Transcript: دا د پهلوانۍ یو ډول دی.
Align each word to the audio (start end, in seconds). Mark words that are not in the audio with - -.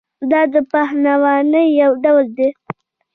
دا 0.31 0.41
د 0.53 0.55
پهلوانۍ 0.71 1.67
یو 1.81 1.91
ډول 2.03 2.25
دی. 2.37 2.49